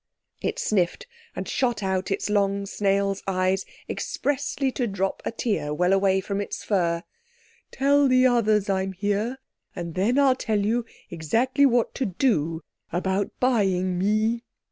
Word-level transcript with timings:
It 0.41 0.57
sniffed, 0.57 1.05
and 1.35 1.47
shot 1.47 1.83
out 1.83 2.09
its 2.09 2.27
long 2.27 2.65
snail's 2.65 3.21
eyes 3.27 3.67
expressly 3.87 4.71
to 4.71 4.87
drop 4.87 5.21
a 5.25 5.31
tear 5.31 5.75
well 5.75 5.93
away 5.93 6.21
from 6.21 6.41
its 6.41 6.63
fur. 6.63 7.03
"Tell 7.71 8.07
the 8.07 8.25
others 8.25 8.67
I'm 8.67 8.93
here, 8.93 9.37
and 9.75 9.93
then 9.93 10.17
I'll 10.17 10.35
tell 10.35 10.65
you 10.65 10.85
exactly 11.11 11.67
what 11.67 11.93
to 11.93 12.07
do 12.07 12.61
about 12.91 13.29
buying 13.39 13.99
me." 13.99 14.41